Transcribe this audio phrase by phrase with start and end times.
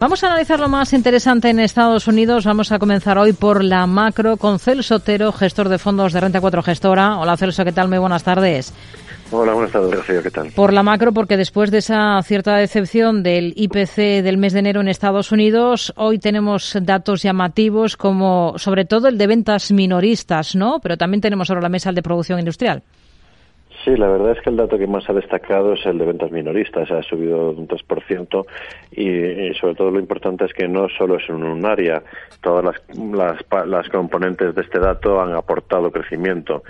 [0.00, 2.46] Vamos a analizar lo más interesante en Estados Unidos.
[2.46, 6.40] Vamos a comenzar hoy por la macro con Celso Otero, gestor de fondos de Renta
[6.40, 7.18] 4 Gestora.
[7.18, 7.88] Hola Celso, ¿qué tal?
[7.88, 8.72] Muy buenas tardes.
[9.30, 10.52] Hola, buenas tardes, Rocío, ¿qué tal?
[10.52, 14.80] Por la macro, porque después de esa cierta decepción del IPC del mes de enero
[14.80, 20.80] en Estados Unidos, hoy tenemos datos llamativos como sobre todo el de ventas minoristas, ¿no?
[20.80, 22.82] Pero también tenemos sobre la mesa el de producción industrial.
[23.84, 26.30] Sí, la verdad es que el dato que más ha destacado es el de ventas
[26.30, 28.46] minoristas, ha subido un 3%
[28.92, 32.02] y, y sobre todo lo importante es que no solo es en un área,
[32.42, 36.62] todas las, las, las componentes de este dato han aportado crecimiento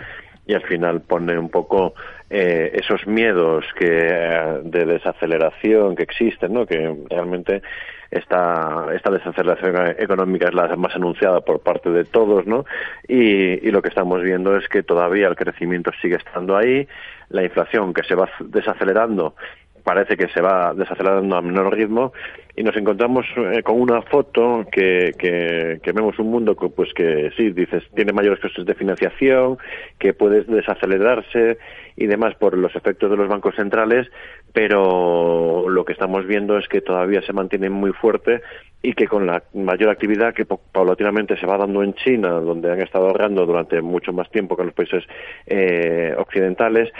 [0.50, 1.94] y al final pone un poco
[2.28, 6.66] eh, esos miedos que de desaceleración que existen, ¿no?
[6.66, 7.62] que realmente
[8.10, 12.64] esta, esta desaceleración económica es la más anunciada por parte de todos, ¿no?
[13.06, 16.88] Y lo que estamos viendo es que todavía el crecimiento sigue estando ahí,
[17.28, 19.36] la inflación que se va desacelerando
[19.82, 22.12] parece que se va desacelerando a menor ritmo
[22.56, 27.30] y nos encontramos eh, con una foto que, que, vemos un mundo que, pues que
[27.36, 29.58] sí, dices, tiene mayores costes de financiación,
[29.98, 31.58] que puede desacelerarse
[31.96, 34.08] y demás por los efectos de los bancos centrales,
[34.52, 38.42] pero lo que estamos viendo es que todavía se mantiene muy fuerte
[38.82, 42.80] y que con la mayor actividad que paulatinamente se va dando en China, donde han
[42.80, 45.04] estado ahorrando durante mucho más tiempo que en los países
[45.46, 46.90] eh, occidentales,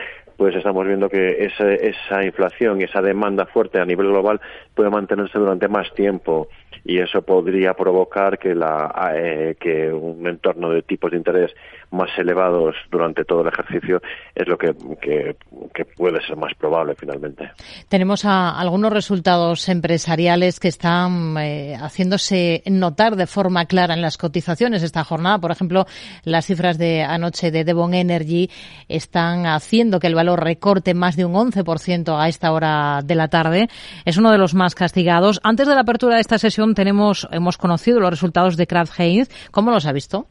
[0.40, 4.40] pues estamos viendo que esa, esa inflación esa demanda fuerte a nivel global
[4.74, 6.48] puede mantenerse durante más tiempo
[6.82, 11.50] y eso podría provocar que, la, eh, que un entorno de tipos de interés
[11.90, 14.00] más elevados durante todo el ejercicio
[14.34, 15.36] es lo que, que,
[15.74, 17.50] que puede ser más probable finalmente.
[17.88, 24.16] Tenemos a, algunos resultados empresariales que están eh, haciéndose notar de forma clara en las
[24.16, 25.38] cotizaciones esta jornada.
[25.38, 25.86] Por ejemplo,
[26.24, 28.48] las cifras de anoche de Devon Energy
[28.88, 33.28] están haciendo que el valor recorte más de un 11% a esta hora de la
[33.28, 33.68] tarde.
[34.04, 35.40] Es uno de los más castigados.
[35.42, 39.28] Antes de la apertura de esta sesión tenemos, hemos conocido los resultados de Kraft Heinz.
[39.50, 40.26] ¿Cómo los ha visto?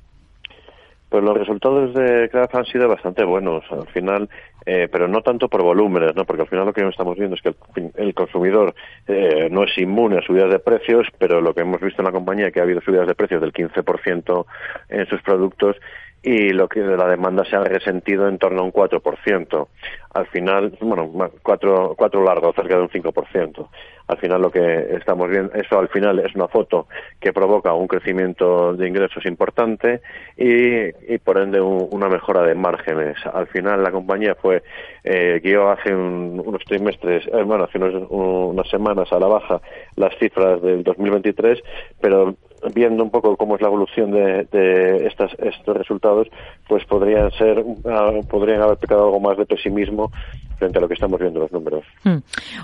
[1.10, 4.30] Pues los resultados de Kraft han sido bastante buenos al final,
[4.64, 6.24] eh, pero no tanto por volúmenes, ¿no?
[6.24, 7.56] porque al final lo que estamos viendo es que
[7.96, 8.76] el, consumidor
[9.08, 12.12] eh, no es inmune a subidas de precios, pero lo que hemos visto en la
[12.12, 14.46] compañía es que ha habido subidas de precios del 15%
[14.90, 15.78] en sus productos
[16.22, 19.68] y lo que la demanda se ha resentido en torno a un 4%.
[20.12, 21.12] Al final, bueno,
[21.44, 23.68] cuatro, cuatro largo, cerca de un 5%.
[24.08, 26.88] Al final lo que estamos viendo, eso al final es una foto
[27.20, 30.02] que provoca un crecimiento de ingresos importante
[30.36, 33.18] y, y por ende una mejora de márgenes.
[33.32, 34.64] Al final la compañía fue,
[35.04, 39.62] eh, guió hace un, unos trimestres, eh, bueno, hace unos, unas semanas a la baja
[39.96, 41.62] las cifras del 2023,
[42.02, 42.36] pero
[42.74, 46.28] viendo un poco cómo es la evolución de, de estas, estos resultados,
[46.68, 50.12] pues podrían ser, uh, podrían haber pecado algo más de pesimismo
[50.58, 51.84] frente a lo que estamos viendo los números.
[52.04, 52.18] Hmm.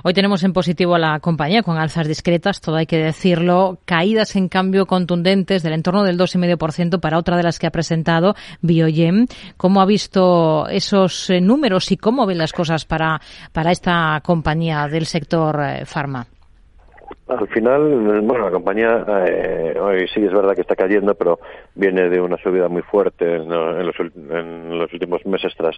[0.04, 4.36] Hoy tenemos en positivo a la compañía con alzas discretas, todo hay que decirlo, caídas
[4.36, 9.28] en cambio contundentes del entorno del 2,5% para otra de las que ha presentado Biogen.
[9.58, 13.22] ¿Cómo ha visto esos eh, números y cómo ven las cosas para,
[13.54, 16.28] para esta compañía del sector eh, farma?
[17.28, 21.40] Al final, bueno, la compañía eh, hoy sí es verdad que está cayendo, pero
[21.74, 25.76] viene de una subida muy fuerte en, los, en los, últimos meses tras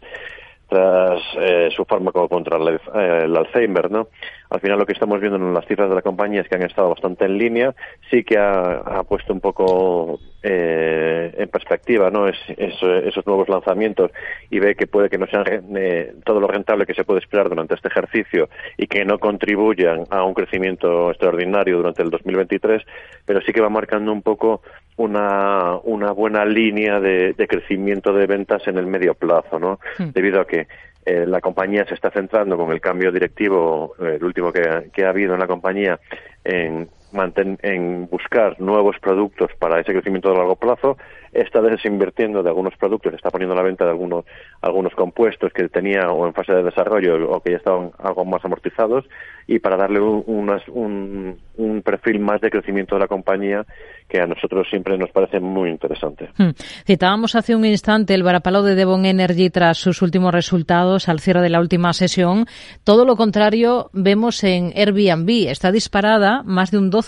[0.68, 4.10] tras eh, su fármaco contra el, eh, el, Alzheimer, ¿no?
[4.50, 6.64] Al final lo que estamos viendo en las cifras de la compañía es que han
[6.64, 7.76] estado bastante en línea,
[8.10, 12.28] sí que ha, ha puesto un poco eh, en perspectiva, ¿no?
[12.28, 14.12] Es, es, esos nuevos lanzamientos
[14.50, 15.44] y ve que puede que no sean
[15.76, 18.48] eh, todo lo rentable que se puede esperar durante este ejercicio
[18.78, 22.84] y que no contribuyan a un crecimiento extraordinario durante el 2023,
[23.26, 24.62] pero sí que va marcando un poco
[24.96, 29.80] una, una buena línea de, de crecimiento de ventas en el medio plazo, ¿no?
[29.98, 30.12] Hmm.
[30.14, 30.68] Debido a que
[31.08, 35.06] eh, la compañía se está centrando con el cambio directivo, eh, el último que, que,
[35.06, 35.98] ha habido en la compañía,
[36.44, 40.98] en, manten, en buscar nuevos productos para ese crecimiento de largo plazo,
[41.34, 44.26] está desinvirtiendo de algunos productos, está poniendo a la venta de algunos,
[44.62, 48.44] algunos compuestos que tenía o en fase de desarrollo o que ya estaban algo más
[48.46, 49.06] amortizados
[49.48, 53.66] y para darle un, unas, un, un perfil más de crecimiento de la compañía
[54.10, 56.30] que a nosotros siempre nos parece muy interesante.
[56.38, 56.52] Hmm.
[56.86, 61.42] Citábamos hace un instante el varapalo de Devon Energy tras sus últimos resultados al cierre
[61.42, 62.46] de la última sesión.
[62.84, 65.50] Todo lo contrario vemos en Airbnb.
[65.50, 67.07] Está disparada más de un 12%.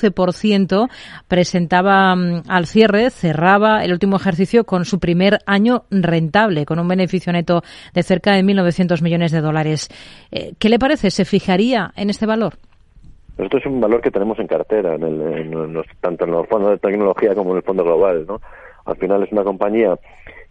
[1.28, 6.88] Presentaba um, al cierre, cerraba el último ejercicio con su primer año rentable, con un
[6.88, 7.62] beneficio neto
[7.94, 9.90] de cerca de 1.900 millones de dólares.
[10.32, 11.12] Eh, ¿Qué le parece?
[11.12, 12.54] ¿Se fijaría en este valor?
[13.38, 16.48] Esto es un valor que tenemos en cartera, en el, en los, tanto en los
[16.48, 18.26] fondos de tecnología como en el fondo global.
[18.28, 18.42] ¿no?
[18.86, 19.98] Al final es una compañía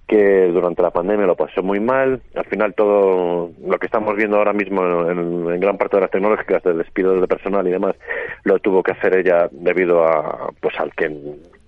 [0.08, 2.20] que durante la pandemia lo pasó muy mal.
[2.34, 6.62] Al final todo lo que estamos viendo ahora mismo en, gran parte de las tecnológicas,
[6.62, 7.94] del despido de personal y demás,
[8.44, 11.10] lo tuvo que hacer ella debido a pues al que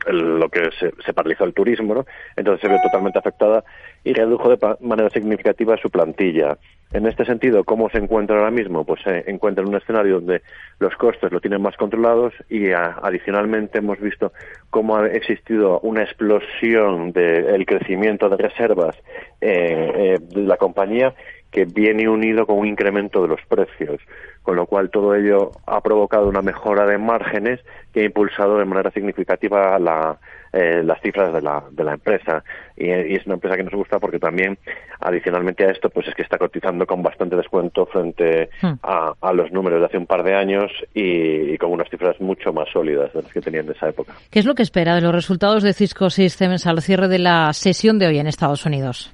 [0.06, 2.06] lo que se, se, paralizó el turismo, ¿no?
[2.36, 3.64] Entonces se vio totalmente afectada
[4.04, 6.56] y redujo de manera significativa su plantilla.
[6.92, 8.84] En este sentido, ¿cómo se encuentra ahora mismo?
[8.84, 10.42] Pues se encuentra en un escenario donde
[10.80, 14.32] los costes lo tienen más controlados y adicionalmente hemos visto
[14.70, 18.96] cómo ha existido una explosión del crecimiento de reservas
[19.40, 21.14] eh, eh, de la compañía
[21.50, 24.00] que viene unido con un incremento de los precios,
[24.42, 27.60] con lo cual todo ello ha provocado una mejora de márgenes
[27.92, 30.18] que ha impulsado de manera significativa la,
[30.52, 32.44] eh, las cifras de la, de la empresa.
[32.76, 34.58] Y, es una empresa que nos gusta porque también,
[35.00, 38.72] adicionalmente a esto, pues es que está cotizando con bastante descuento frente hmm.
[38.82, 42.20] a, a, los números de hace un par de años y, y, con unas cifras
[42.20, 44.14] mucho más sólidas de las que tenían en esa época.
[44.30, 47.52] ¿Qué es lo que espera de los resultados de Cisco Systems al cierre de la
[47.52, 49.12] sesión de hoy en Estados Unidos?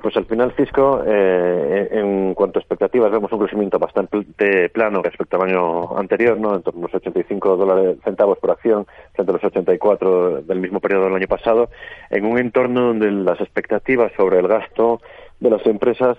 [0.00, 5.36] Pues al final Cisco, eh, en cuanto a expectativas, vemos un crecimiento bastante plano respecto
[5.36, 6.54] al año anterior, ¿no?
[6.54, 10.80] En torno a los 85 dólares, centavos por acción frente a los 84 del mismo
[10.80, 11.70] periodo del año pasado,
[12.08, 15.00] en un entorno donde las expectativas sobre el gasto
[15.40, 16.16] de las empresas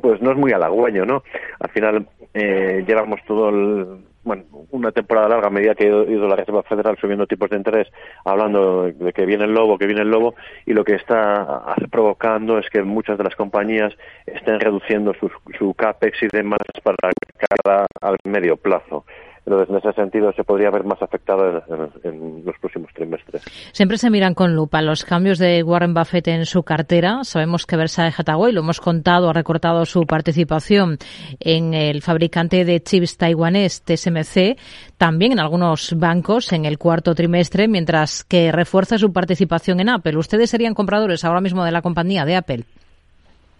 [0.00, 1.24] pues no es muy halagüeño, ¿no?
[1.58, 6.28] Al final eh, llevamos todo el, bueno, una temporada larga a medida que ha ido
[6.28, 7.88] la Reserva Federal subiendo tipos de interés,
[8.24, 10.34] hablando de que viene el lobo, que viene el lobo,
[10.66, 13.94] y lo que está provocando es que muchas de las compañías
[14.26, 16.96] estén reduciendo su, su CAPEX y demás para
[17.38, 19.04] cara al medio plazo.
[19.50, 21.64] En ese sentido, se podría ver más afectada
[22.04, 23.42] en, los próximos trimestres.
[23.72, 27.24] Siempre se miran con lupa los cambios de Warren Buffett en su cartera.
[27.24, 30.98] Sabemos que Versailles Hathaway, lo hemos contado, ha recortado su participación
[31.40, 34.56] en el fabricante de chips taiwanés TSMC,
[34.96, 40.16] también en algunos bancos en el cuarto trimestre, mientras que refuerza su participación en Apple.
[40.16, 42.64] ¿Ustedes serían compradores ahora mismo de la compañía de Apple?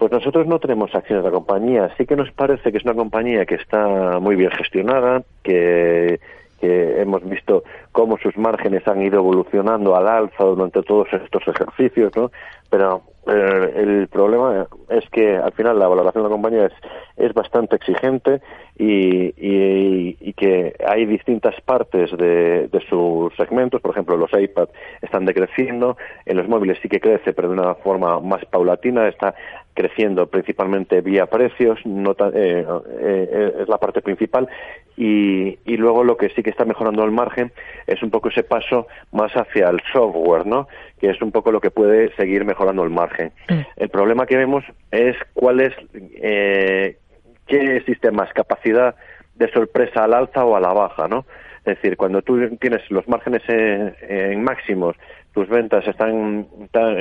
[0.00, 1.94] Pues nosotros no tenemos acciones de la compañía.
[1.98, 6.18] Sí que nos parece que es una compañía que está muy bien gestionada, que,
[6.62, 12.30] hemos visto cómo sus márgenes han ido evolucionando al alza durante todos estos ejercicios, ¿no?
[12.70, 16.72] Pero eh, el problema es que al final la valoración de la compañía es,
[17.16, 18.40] es bastante exigente
[18.76, 24.68] y, y, que hay distintas partes de, sus segmentos, por ejemplo los iPad
[25.02, 29.34] están decreciendo, en los móviles sí que crece pero de una forma más paulatina, está
[29.74, 32.66] creciendo principalmente vía precios, no eh,
[33.00, 34.48] eh, es la parte principal,
[34.96, 37.52] y, y, luego lo que sí que está mejorando el margen
[37.86, 40.68] es un poco ese paso más hacia el software, ¿no?
[41.00, 43.19] que es un poco lo que puede seguir mejorando el margen.
[43.76, 46.96] El problema que vemos es cuál es, eh,
[47.46, 48.94] qué existe más, capacidad
[49.34, 51.24] de sorpresa al alza o a la baja, ¿no?
[51.64, 54.96] Es decir, cuando tú tienes los márgenes en máximos
[55.32, 56.46] tus ventas están,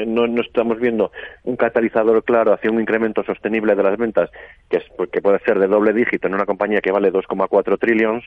[0.08, 1.12] no, no, estamos viendo
[1.44, 4.30] un catalizador claro hacia un incremento sostenible de las ventas
[4.70, 7.80] que, es, pues, que puede ser de doble dígito en una compañía que vale 2,4
[7.80, 8.24] trillones,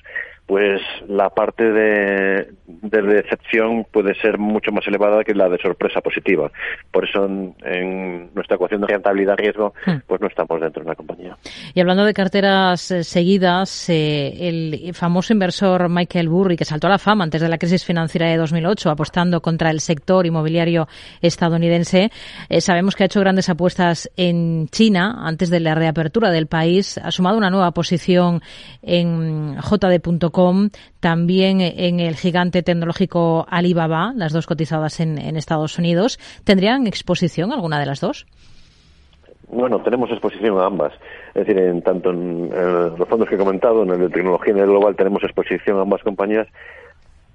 [0.46, 6.00] pues la parte de, de, decepción puede ser mucho más elevada que la de sorpresa
[6.00, 6.50] positiva.
[6.90, 9.96] Por eso en, nuestra ecuación de rentabilidad-riesgo, hmm.
[10.06, 11.36] pues no estamos dentro de una compañía.
[11.74, 16.90] Y hablando de carteras eh, seguidas, eh, el famoso inversor Michael Burry, que saltó a
[16.90, 20.88] la fama antes de la crisis financiera de 2008, apostando contra el sector inmobiliario
[21.20, 22.10] estadounidense.
[22.48, 26.98] Eh, sabemos que ha hecho grandes apuestas en China antes de la reapertura del país.
[26.98, 28.40] Ha sumado una nueva posición
[28.80, 36.18] en JD.com, también en el gigante tecnológico Alibaba, las dos cotizadas en, Estados Unidos.
[36.44, 38.26] ¿Tendrían exposición alguna de las dos?
[39.48, 40.92] Bueno, tenemos exposición a ambas.
[41.34, 42.48] Es decir, en tanto en,
[42.98, 45.78] los fondos que he comentado, en el de tecnología y en el global, tenemos exposición
[45.78, 46.48] a ambas compañías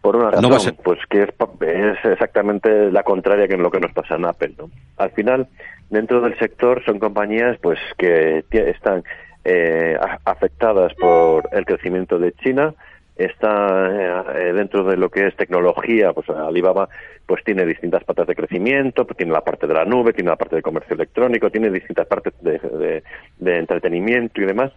[0.07, 4.15] por una razón, pues que es, exactamente la contraria que en lo que nos pasa
[4.15, 4.53] en Apple.
[4.57, 4.69] ¿no?
[4.95, 5.49] Al final,
[5.89, 9.03] dentro del sector son compañías pues que están
[9.43, 12.73] eh, afectadas por el crecimiento de China,
[13.17, 16.87] está eh, dentro de lo que es tecnología, pues Alibaba
[17.25, 20.37] pues tiene distintas patas de crecimiento, pues tiene la parte de la nube, tiene la
[20.37, 23.03] parte de comercio electrónico, tiene distintas partes de,
[23.39, 24.71] de entretenimiento y demás.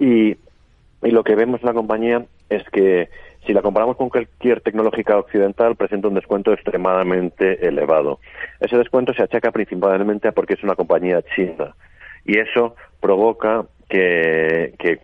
[0.00, 0.30] Y,
[1.04, 3.08] y lo que vemos en la compañía es que
[3.46, 8.20] si la comparamos con cualquier tecnológica occidental, presenta un descuento extremadamente elevado.
[8.60, 11.74] Ese descuento se achaca principalmente a porque es una compañía china
[12.24, 15.00] y eso provoca que, que,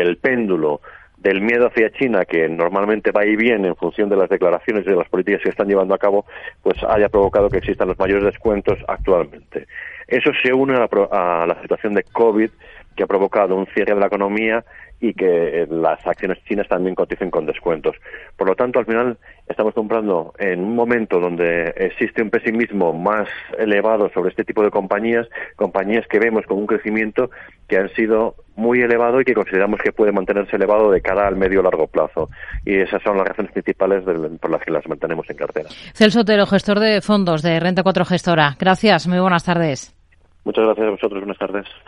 [0.00, 0.80] el péndulo
[1.18, 4.90] del miedo hacia China, que normalmente va y viene en función de las declaraciones y
[4.90, 6.24] de las políticas que están llevando a cabo,
[6.62, 9.66] pues haya provocado que existan los mayores descuentos actualmente.
[10.08, 12.50] Eso se une a la, a la situación de COVID
[12.96, 14.64] que ha provocado un cierre de la economía
[15.02, 17.96] y que eh, las acciones chinas también coticen con descuentos.
[18.36, 19.18] Por lo tanto, al final
[19.48, 24.70] estamos comprando en un momento donde existe un pesimismo más elevado sobre este tipo de
[24.70, 27.30] compañías, compañías que vemos con un crecimiento
[27.66, 31.36] que han sido muy elevado y que consideramos que puede mantenerse elevado de cara al
[31.36, 32.30] medio largo plazo.
[32.64, 34.04] Y esas son las razones principales
[34.40, 35.68] por las que las mantenemos en cartera.
[35.94, 38.54] Celso Otero, gestor de fondos de Renta 4 Gestora.
[38.56, 39.96] Gracias, muy buenas tardes.
[40.44, 41.66] Muchas gracias a vosotros, buenas tardes.